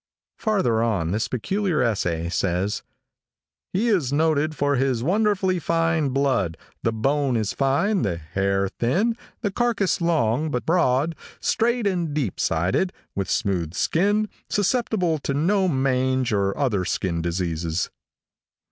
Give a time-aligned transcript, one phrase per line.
[0.39, 2.81] Farther on, this peculiar essay says:
[3.71, 9.15] "He is noted for his wonderfully fine blood, the bone is fine, the hair thin,
[9.41, 15.67] the carcass long but broad, straight and deep sided, with smooth skin, susceptible to no
[15.67, 17.91] mange or other skin diseases."